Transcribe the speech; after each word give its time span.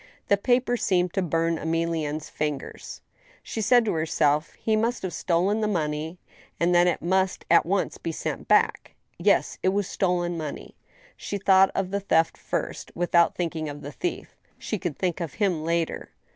The 0.29 0.35
paper 0.37 0.77
seemed 0.77 1.13
to 1.13 1.21
bum 1.21 1.57
Emilienne's 1.59 2.27
fingers. 2.27 3.01
She 3.43 3.61
said 3.61 3.85
to 3.85 3.93
herself 3.93 4.53
he 4.53 4.75
must 4.75 5.03
have 5.03 5.11
stoleri 5.11 5.61
the 5.61 5.67
money, 5.67 6.17
and 6.59 6.73
that 6.73 6.87
it 6.87 7.03
must 7.03 7.45
at 7.51 7.67
once 7.67 7.99
be 7.99 8.11
sent 8.11 8.47
back. 8.47 8.95
Yes— 9.19 9.59
it 9.61 9.69
was 9.69 9.87
stolen 9.87 10.39
money. 10.39 10.75
She 11.15 11.37
thought 11.37 11.69
of 11.75 11.91
the 11.91 11.99
theft 11.99 12.35
first, 12.35 12.91
with 12.95 13.13
out 13.13 13.35
thinking 13.35 13.69
of 13.69 13.81
the 13.83 13.91
thief. 13.91 14.35
She 14.57 14.79
could 14.79 14.97
think 14.97 15.19
of 15.21 15.35
him 15.35 15.63
later. 15.63 16.09